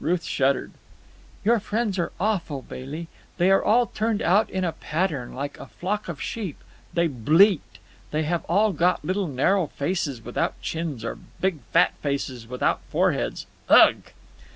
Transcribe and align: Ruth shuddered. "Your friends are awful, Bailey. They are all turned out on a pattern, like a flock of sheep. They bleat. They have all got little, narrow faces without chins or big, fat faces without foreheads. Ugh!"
Ruth 0.00 0.24
shuddered. 0.24 0.72
"Your 1.44 1.60
friends 1.60 2.00
are 2.00 2.10
awful, 2.18 2.62
Bailey. 2.62 3.06
They 3.36 3.48
are 3.52 3.62
all 3.62 3.86
turned 3.86 4.20
out 4.20 4.52
on 4.52 4.64
a 4.64 4.72
pattern, 4.72 5.34
like 5.36 5.56
a 5.60 5.66
flock 5.68 6.08
of 6.08 6.20
sheep. 6.20 6.58
They 6.92 7.06
bleat. 7.06 7.78
They 8.10 8.24
have 8.24 8.44
all 8.46 8.72
got 8.72 9.04
little, 9.04 9.28
narrow 9.28 9.68
faces 9.68 10.20
without 10.24 10.60
chins 10.60 11.04
or 11.04 11.16
big, 11.40 11.60
fat 11.72 11.92
faces 12.02 12.48
without 12.48 12.80
foreheads. 12.90 13.46
Ugh!" 13.68 14.02